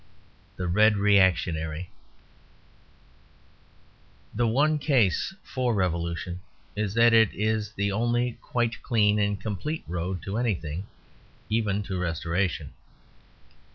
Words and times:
THE 0.55 0.67
RED 0.67 0.97
REACTIONARY 0.97 1.91
The 4.33 4.47
one 4.47 4.79
case 4.79 5.31
for 5.43 5.75
Revolution 5.75 6.41
is 6.75 6.95
that 6.95 7.13
it 7.13 7.31
is 7.35 7.71
the 7.73 7.91
only 7.91 8.39
quite 8.41 8.81
clean 8.81 9.19
and 9.19 9.39
complete 9.39 9.83
road 9.87 10.23
to 10.23 10.39
anything 10.39 10.87
even 11.51 11.83
to 11.83 11.99
restoration. 11.99 12.73